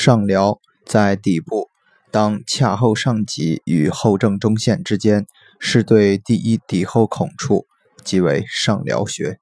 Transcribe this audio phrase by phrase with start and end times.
[0.00, 1.70] 上髎在底部，
[2.12, 5.26] 当髂后上棘与后正中线之间，
[5.58, 7.66] 是对第一骶后孔处，
[8.04, 9.40] 即为上髎穴。